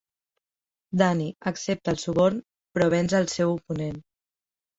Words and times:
Danny 1.01 1.27
accepta 1.51 1.91
el 1.93 1.99
suborn, 2.05 2.41
però 2.79 2.89
venç 2.95 3.15
el 3.21 3.29
seu 3.37 3.55
oponent. 3.61 4.03